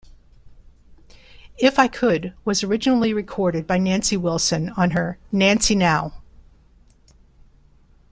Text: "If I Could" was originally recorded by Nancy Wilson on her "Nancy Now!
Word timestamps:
"If 1.59 1.77
I 1.77 1.87
Could" 1.87 2.33
was 2.43 2.63
originally 2.63 3.13
recorded 3.13 3.67
by 3.67 3.77
Nancy 3.77 4.17
Wilson 4.17 4.69
on 4.69 4.89
her 4.89 5.19
"Nancy 5.31 5.75
Now! 5.75 6.11